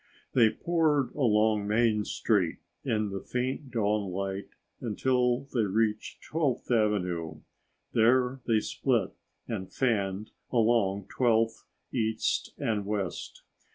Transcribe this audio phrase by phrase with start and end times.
[0.33, 4.47] They poured along Main Street in the faint dawnlight
[4.81, 7.41] until they reached 12th Avenue.
[7.93, 9.13] There, they split
[9.47, 13.43] and fanned along 12th, east and west.